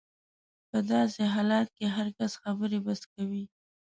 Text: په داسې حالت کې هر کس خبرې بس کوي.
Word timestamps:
په 0.69 0.77
داسې 0.91 1.21
حالت 1.33 1.67
کې 1.77 1.85
هر 1.95 2.07
کس 2.17 2.31
خبرې 2.43 2.79
بس 2.85 3.01
کوي. 3.13 3.43